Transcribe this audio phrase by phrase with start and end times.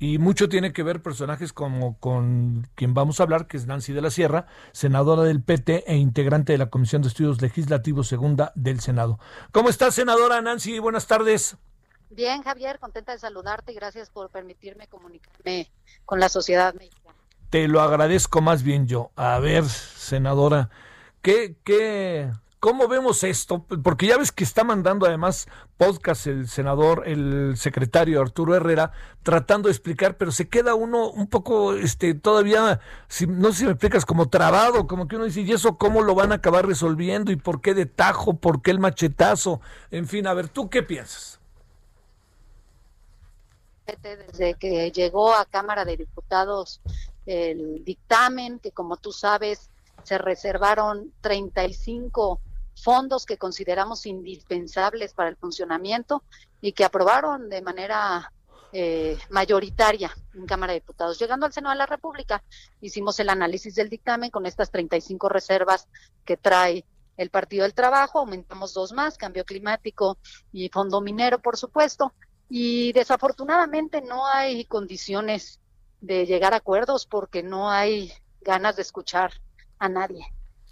[0.00, 3.92] Y mucho tiene que ver personajes como con quien vamos a hablar, que es Nancy
[3.92, 8.52] de la Sierra, senadora del PT e integrante de la Comisión de Estudios Legislativos Segunda
[8.54, 9.18] del Senado.
[9.50, 10.78] ¿Cómo está, senadora Nancy?
[10.78, 11.56] Buenas tardes.
[12.10, 15.70] Bien, Javier, contenta de saludarte y gracias por permitirme comunicarme
[16.04, 17.14] con la sociedad mexicana.
[17.50, 19.10] Te lo agradezco más bien yo.
[19.16, 20.70] A ver, senadora,
[21.22, 22.30] ¿qué, qué,
[22.60, 23.64] ¿Cómo vemos esto?
[23.84, 28.90] Porque ya ves que está mandando además podcast el senador, el secretario Arturo Herrera,
[29.22, 33.64] tratando de explicar, pero se queda uno un poco, este, todavía, si, no sé si
[33.66, 36.66] me explicas, como trabado, como que uno dice, ¿y eso cómo lo van a acabar
[36.66, 37.30] resolviendo?
[37.30, 38.38] ¿Y por qué de tajo?
[38.38, 39.60] ¿Por qué el machetazo?
[39.92, 41.38] En fin, a ver, ¿tú qué piensas?
[44.02, 46.80] Desde que llegó a Cámara de Diputados
[47.24, 49.70] el dictamen, que como tú sabes,
[50.02, 52.40] se reservaron 35
[52.82, 56.22] fondos que consideramos indispensables para el funcionamiento
[56.60, 58.32] y que aprobaron de manera
[58.72, 61.18] eh, mayoritaria en Cámara de Diputados.
[61.18, 62.42] Llegando al Senado de la República,
[62.80, 65.88] hicimos el análisis del dictamen con estas 35 reservas
[66.24, 66.84] que trae
[67.16, 70.18] el Partido del Trabajo, aumentamos dos más, cambio climático
[70.52, 72.12] y fondo minero, por supuesto,
[72.48, 75.60] y desafortunadamente no hay condiciones
[76.00, 79.32] de llegar a acuerdos porque no hay ganas de escuchar
[79.78, 80.26] a nadie.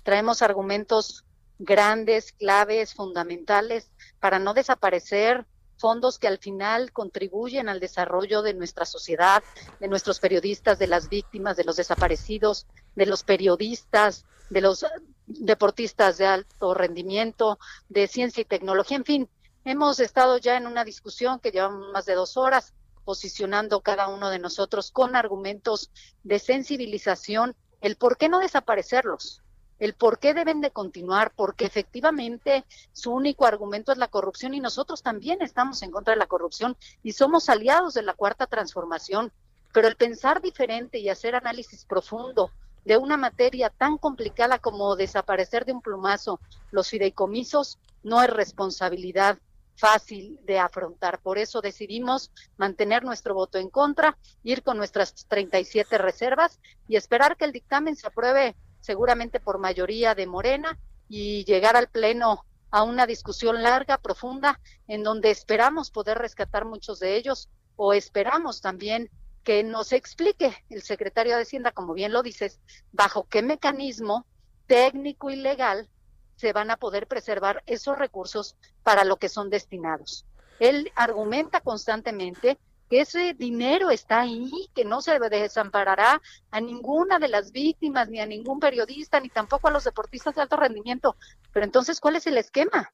[0.05, 1.25] Traemos argumentos
[1.59, 3.91] grandes, claves, fundamentales
[4.21, 5.47] para no desaparecer
[5.79, 9.43] fondos que al final contribuyen al desarrollo de nuestra sociedad,
[9.79, 14.87] de nuestros periodistas, de las víctimas, de los desaparecidos, de los periodistas, de los
[15.27, 17.59] deportistas de alto rendimiento,
[17.89, 19.29] de ciencia y tecnología, en fin,
[19.65, 22.73] hemos estado ya en una discusión que llevamos más de dos horas
[23.05, 25.91] posicionando cada uno de nosotros con argumentos
[26.23, 29.43] de sensibilización, el por qué no desaparecerlos,
[29.79, 34.61] el por qué deben de continuar, porque efectivamente su único argumento es la corrupción y
[34.61, 39.33] nosotros también estamos en contra de la corrupción y somos aliados de la cuarta transformación.
[39.73, 42.51] Pero el pensar diferente y hacer análisis profundo
[42.85, 49.39] de una materia tan complicada como desaparecer de un plumazo los fideicomisos no es responsabilidad
[49.77, 51.21] fácil de afrontar.
[51.21, 57.37] Por eso decidimos mantener nuestro voto en contra, ir con nuestras 37 reservas y esperar
[57.37, 62.85] que el dictamen se apruebe seguramente por mayoría de Morena, y llegar al Pleno a
[62.85, 69.11] una discusión larga, profunda, en donde esperamos poder rescatar muchos de ellos o esperamos también
[69.43, 72.61] que nos explique el secretario de Hacienda, como bien lo dices,
[72.93, 74.25] bajo qué mecanismo
[74.69, 75.89] técnico y legal
[76.37, 80.27] se van a poder preservar esos recursos para lo que son destinados.
[80.61, 82.57] Él argumenta constantemente
[82.89, 88.21] que ese dinero está ahí, que no se desamparará a ninguna de las víctimas, ni
[88.21, 91.17] a ningún periodista, ni tampoco a los deportistas de alto rendimiento.
[91.53, 92.93] Pero entonces, ¿cuál es el esquema?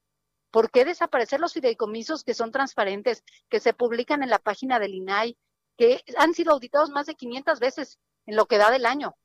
[0.50, 4.94] ¿Por qué desaparecer los fideicomisos que son transparentes, que se publican en la página del
[4.94, 5.36] INAI,
[5.76, 9.16] que han sido auditados más de 500 veces en lo que da del año?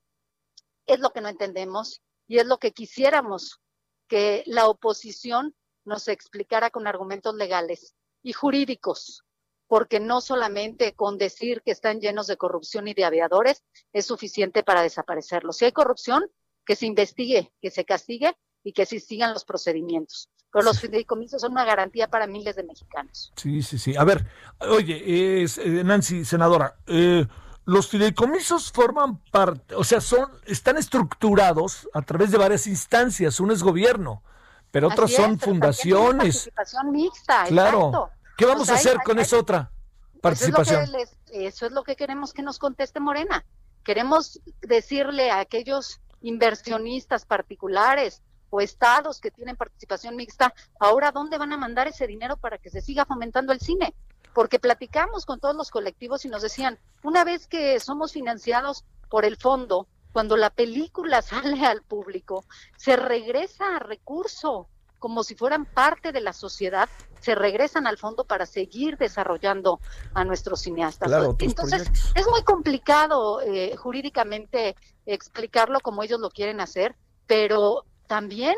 [0.86, 3.60] Es lo que no entendemos y es lo que quisiéramos
[4.08, 9.24] que la oposición nos explicara con argumentos legales y jurídicos
[9.68, 13.64] porque no solamente con decir que están llenos de corrupción y de aviadores
[13.94, 15.58] es suficiente para desaparecerlos.
[15.58, 16.24] Si hay corrupción,
[16.66, 20.30] que se investigue, que se castigue y que se sigan los procedimientos.
[20.52, 23.32] Pero los fideicomisos son una garantía para miles de mexicanos.
[23.36, 23.96] Sí, sí, sí.
[23.96, 24.26] A ver,
[24.60, 25.48] oye, eh,
[25.84, 27.26] Nancy, senadora, eh,
[27.66, 33.40] los fideicomisos forman parte, o sea, son, están estructurados a través de varias instancias.
[33.40, 34.24] Uno es gobierno,
[34.72, 36.36] pero otras son fundaciones.
[36.36, 38.10] Participación mixta, claro.
[38.38, 39.72] ¿Qué vamos a hacer con esa otra
[40.22, 40.84] participación?
[40.84, 43.44] Eso es, eso es lo que queremos que nos conteste Morena.
[43.84, 51.52] Queremos decirle a aquellos inversionistas particulares o estados que tienen participación mixta, ahora dónde van
[51.52, 53.96] a mandar ese dinero para que se siga fomentando el cine.
[54.34, 59.26] Porque platicamos con todos los colectivos y nos decían, una vez que somos financiados por
[59.26, 62.46] el fondo, cuando la película sale al público,
[62.78, 66.90] se regresa a recurso como si fueran parte de la sociedad,
[67.20, 69.80] se regresan al fondo para seguir desarrollando
[70.14, 71.12] a nuestros cineastas.
[71.40, 76.96] Entonces, es muy complicado eh, jurídicamente explicarlo como ellos lo quieren hacer,
[77.26, 78.56] pero también,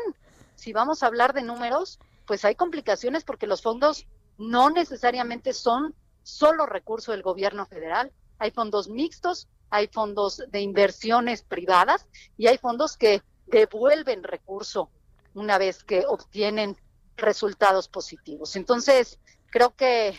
[0.54, 4.06] si vamos a hablar de números, pues hay complicaciones porque los fondos
[4.38, 11.42] no necesariamente son solo recurso del gobierno federal, hay fondos mixtos, hay fondos de inversiones
[11.42, 12.06] privadas
[12.36, 14.90] y hay fondos que devuelven recurso
[15.34, 16.76] una vez que obtienen
[17.16, 18.56] resultados positivos.
[18.56, 19.18] Entonces,
[19.50, 20.14] creo que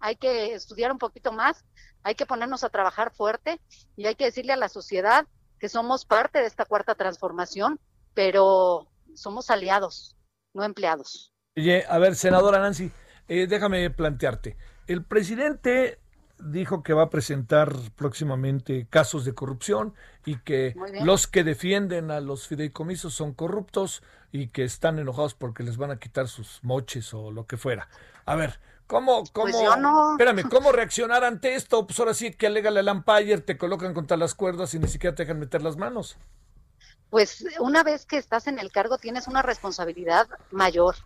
[0.00, 1.64] hay que estudiar un poquito más,
[2.02, 3.60] hay que ponernos a trabajar fuerte
[3.96, 5.26] y hay que decirle a la sociedad
[5.58, 7.80] que somos parte de esta cuarta transformación,
[8.12, 10.16] pero somos aliados,
[10.52, 11.32] no empleados.
[11.56, 12.90] Oye, a ver, senadora Nancy,
[13.28, 14.56] eh, déjame plantearte.
[14.86, 16.00] El presidente
[16.38, 19.94] dijo que va a presentar próximamente casos de corrupción
[20.24, 24.02] y que los que defienden a los fideicomisos son corruptos
[24.32, 27.88] y que están enojados porque les van a quitar sus moches o lo que fuera.
[28.26, 30.12] A ver, ¿cómo, cómo, pues no.
[30.12, 31.86] espérame, cómo reaccionar ante esto?
[31.86, 35.14] Pues ahora sí que alega el umpire, te colocan contra las cuerdas y ni siquiera
[35.14, 36.16] te dejan meter las manos.
[37.10, 40.96] Pues una vez que estás en el cargo tienes una responsabilidad mayor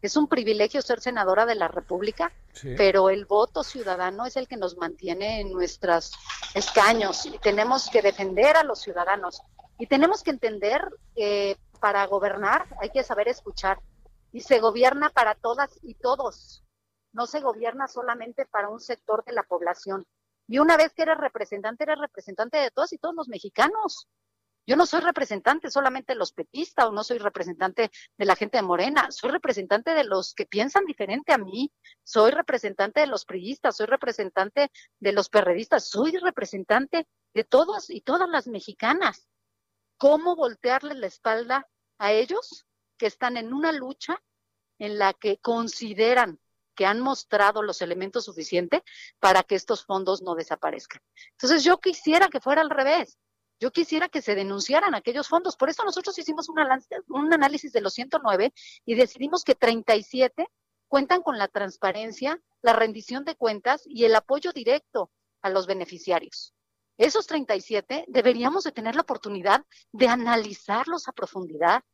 [0.00, 2.32] es un privilegio ser senadora de la República,
[2.76, 6.12] pero el voto ciudadano es el que nos mantiene en nuestros
[6.54, 9.42] escaños y tenemos que defender a los ciudadanos
[9.78, 13.80] y tenemos que entender que para gobernar hay que saber escuchar
[14.32, 16.64] y se gobierna para todas y todos,
[17.12, 20.06] no se gobierna solamente para un sector de la población.
[20.48, 24.08] Y una vez que eres representante, eres representante de todos y todos los mexicanos.
[24.64, 28.58] Yo no soy representante solamente de los petistas o no soy representante de la gente
[28.58, 31.72] de Morena, soy representante de los que piensan diferente a mí,
[32.04, 34.70] soy representante de los priistas, soy representante
[35.00, 39.26] de los perredistas, soy representante de todos y todas las mexicanas.
[39.96, 41.68] ¿Cómo voltearle la espalda
[41.98, 42.64] a ellos
[42.98, 44.22] que están en una lucha
[44.78, 46.38] en la que consideran
[46.76, 48.82] que han mostrado los elementos suficientes
[49.18, 51.02] para que estos fondos no desaparezcan?
[51.32, 53.18] Entonces yo quisiera que fuera al revés
[53.62, 55.56] yo quisiera que se denunciaran aquellos fondos.
[55.56, 56.58] Por eso nosotros hicimos un,
[57.32, 58.52] análisis de los 109
[58.84, 60.48] y decidimos que 37
[60.88, 65.12] cuentan con la transparencia, la rendición de cuentas y el apoyo directo
[65.42, 66.52] a los beneficiarios.
[66.98, 71.84] Esos 37 deberíamos de tener la oportunidad de analizarlos a profundidad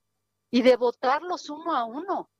[0.50, 2.30] y de votarlos uno a uno,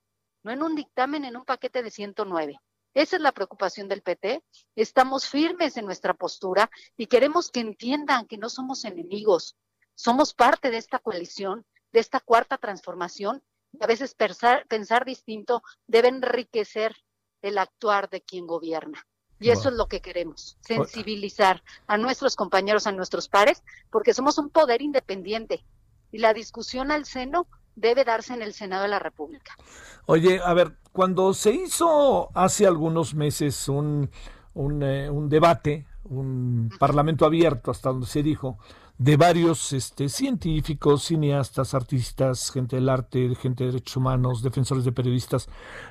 [0.43, 2.59] no en un dictamen, en un paquete de 109.
[2.95, 4.43] Esa es la preocupación del PT.
[4.77, 9.57] Estamos firmes en nuestra postura y queremos que entiendan que no somos enemigos.
[9.95, 13.43] Somos parte de esta coalición, de esta cuarta transformación.
[13.73, 16.97] Y a veces pensar, pensar distinto debe enriquecer
[17.43, 19.07] el actuar de quien gobierna.
[19.41, 24.37] Y eso es lo que queremos, sensibilizar a nuestros compañeros, a nuestros pares, porque somos
[24.39, 25.65] un poder independiente.
[26.11, 27.47] Y la discusión al seno
[27.81, 29.57] debe darse en el Senado de la República.
[30.07, 34.11] Oye, a ver, cuando se hizo hace algunos meses un,
[34.55, 38.59] un, eh, debate, un parlamento abierto, hasta donde se dijo,
[38.99, 44.93] de varios este, científicos, cineastas, artistas, gente del arte, gente de derechos humanos, defensores de
[44.93, 45.49] periodistas,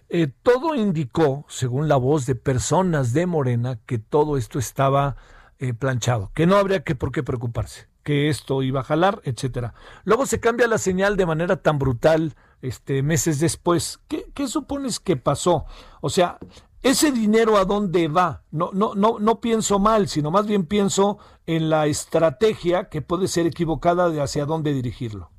[0.09, 5.15] eh, todo indicó, según la voz de personas de Morena, que todo esto estaba
[5.59, 9.73] eh, planchado, que no habría que por qué preocuparse que esto iba a jalar, etcétera.
[10.05, 13.99] Luego se cambia la señal de manera tan brutal este meses después.
[14.07, 15.65] ¿Qué, supones que pasó?
[15.99, 16.37] O sea,
[16.81, 18.43] ese dinero a dónde va?
[18.49, 21.17] No, no, no, no pienso mal, sino más bien pienso
[21.47, 25.29] en la estrategia que puede ser equivocada de hacia dónde dirigirlo.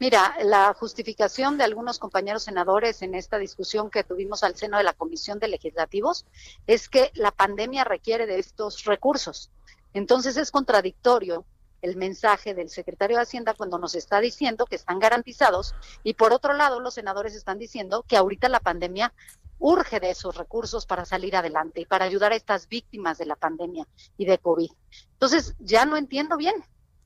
[0.00, 4.82] Mira, la justificación de algunos compañeros senadores en esta discusión que tuvimos al seno de
[4.82, 6.26] la Comisión de Legislativos
[6.66, 9.52] es que la pandemia requiere de estos recursos.
[9.94, 11.44] Entonces es contradictorio
[11.82, 16.32] el mensaje del secretario de Hacienda cuando nos está diciendo que están garantizados y por
[16.32, 19.12] otro lado los senadores están diciendo que ahorita la pandemia
[19.58, 23.36] urge de esos recursos para salir adelante y para ayudar a estas víctimas de la
[23.36, 24.70] pandemia y de COVID.
[25.12, 26.54] Entonces, ya no entiendo bien.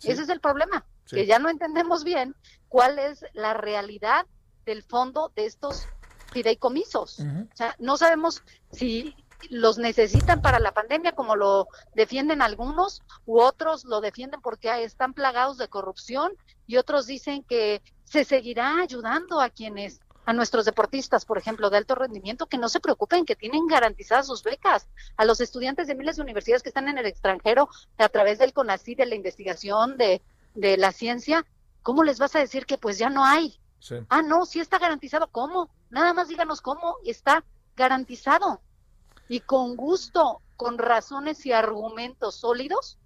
[0.02, 2.35] Ese es el problema, que ya no entendemos bien
[2.69, 4.26] cuál es la realidad
[4.67, 5.87] del fondo de estos
[6.33, 7.21] fideicomisos.
[7.21, 9.14] O sea, no sabemos si
[9.51, 15.15] los necesitan para la pandemia, como lo defienden algunos, u otros lo defienden porque están
[15.15, 16.33] plagados de corrupción,
[16.67, 21.79] y otros dicen que se seguirá ayudando a quienes a nuestros deportistas, por ejemplo, de
[21.79, 25.97] alto rendimiento, que no se preocupen, que tienen garantizadas sus becas, a los estudiantes de
[25.97, 27.69] miles de universidades que están en el extranjero
[27.99, 30.23] a través del CONACYT, de la investigación, de,
[30.55, 31.45] de la ciencia,
[31.83, 33.59] ¿cómo les vas a decir que pues ya no hay?
[34.09, 35.27] Ah, no, sí está garantizado.
[35.29, 35.69] ¿Cómo?
[35.91, 37.45] Nada más díganos cómo está
[37.77, 38.63] garantizado
[39.33, 42.99] y con gusto, con razones y argumentos sólidos,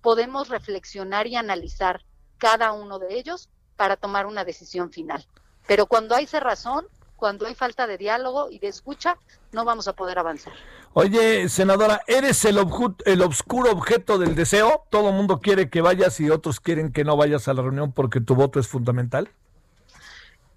[0.00, 2.04] podemos reflexionar y analizar
[2.38, 5.26] cada uno de ellos para tomar una decisión final.
[5.66, 6.86] Pero cuando hay cerrazón,
[7.16, 9.16] cuando hay falta de diálogo y de escucha,
[9.50, 10.52] no vamos a poder avanzar.
[10.92, 12.58] Oye, senadora, ¿eres el,
[13.04, 14.84] el obscuro objeto del deseo?
[14.88, 17.90] ¿Todo el mundo quiere que vayas y otros quieren que no vayas a la reunión
[17.90, 19.32] porque tu voto es fundamental?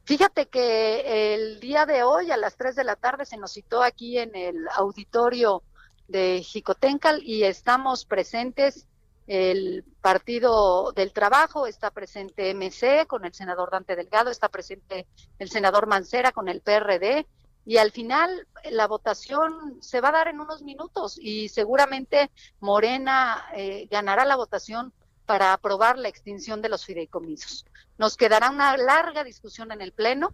[0.05, 3.81] Fíjate que el día de hoy a las 3 de la tarde se nos citó
[3.81, 5.63] aquí en el auditorio
[6.07, 8.87] de Jicotencal y estamos presentes.
[9.25, 15.07] El Partido del Trabajo, está presente MC con el senador Dante Delgado, está presente
[15.39, 17.25] el senador Mancera con el PRD
[17.65, 23.43] y al final la votación se va a dar en unos minutos y seguramente Morena
[23.55, 24.93] eh, ganará la votación
[25.25, 27.65] para aprobar la extinción de los fideicomisos.
[27.97, 30.31] Nos quedará una larga discusión en el Pleno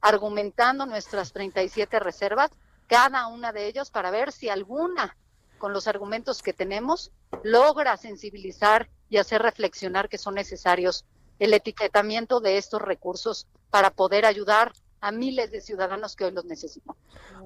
[0.00, 2.50] argumentando nuestras 37 reservas,
[2.88, 5.16] cada una de ellas para ver si alguna
[5.62, 7.12] con los argumentos que tenemos,
[7.44, 11.04] logra sensibilizar y hacer reflexionar que son necesarios
[11.38, 16.46] el etiquetamiento de estos recursos para poder ayudar a miles de ciudadanos que hoy los
[16.46, 16.96] necesitan.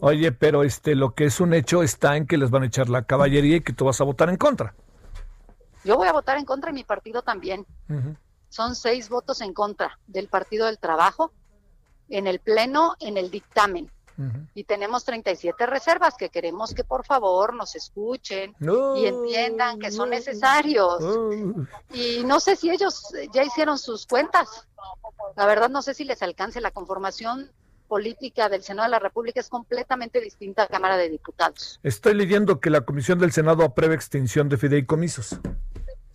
[0.00, 2.88] Oye, pero este lo que es un hecho está en que les van a echar
[2.88, 4.74] la caballería y que tú vas a votar en contra.
[5.86, 7.64] Yo voy a votar en contra y mi partido también.
[8.48, 11.32] Son seis votos en contra del Partido del Trabajo
[12.08, 13.90] en el Pleno, en el dictamen
[14.54, 20.10] y tenemos 37 reservas que queremos que por favor nos escuchen y entiendan que son
[20.10, 21.02] necesarios.
[21.92, 24.66] Y no sé si ellos ya hicieron sus cuentas.
[25.36, 27.50] La verdad no sé si les alcance la conformación
[27.88, 31.78] política del Senado de la República es completamente distinta a la Cámara de Diputados.
[31.82, 35.38] Estoy leyendo que la Comisión del Senado aprueba extinción de fideicomisos.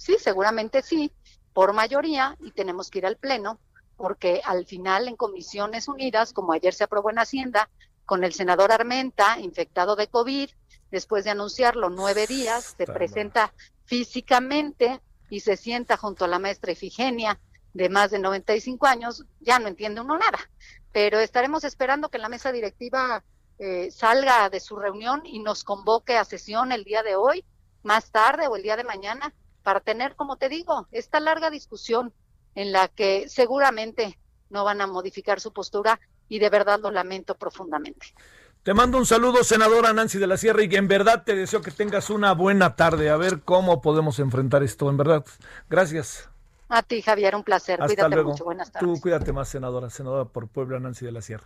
[0.01, 1.13] Sí, seguramente sí,
[1.53, 3.59] por mayoría, y tenemos que ir al Pleno,
[3.97, 7.69] porque al final en comisiones unidas, como ayer se aprobó en Hacienda,
[8.07, 10.49] con el senador Armenta, infectado de COVID,
[10.89, 13.53] después de anunciarlo nueve días, se presenta
[13.85, 17.39] físicamente y se sienta junto a la maestra Efigenia
[17.75, 20.39] de más de 95 años, ya no entiende uno nada.
[20.91, 23.23] Pero estaremos esperando que la mesa directiva
[23.59, 27.45] eh, salga de su reunión y nos convoque a sesión el día de hoy,
[27.83, 29.31] más tarde o el día de mañana,
[29.63, 32.13] para tener, como te digo, esta larga discusión
[32.55, 37.35] en la que seguramente no van a modificar su postura y de verdad lo lamento
[37.35, 38.07] profundamente.
[38.63, 41.71] Te mando un saludo, senadora Nancy de la Sierra, y en verdad te deseo que
[41.71, 43.09] tengas una buena tarde.
[43.09, 45.25] A ver cómo podemos enfrentar esto, en verdad.
[45.67, 46.29] Gracias.
[46.69, 47.79] A ti, Javier, un placer.
[47.79, 48.43] cuídate mucho.
[48.43, 48.87] Buenas tardes.
[48.87, 49.89] Tú cuídate más, senadora.
[49.89, 51.45] Senadora por Puebla, Nancy de la Sierra.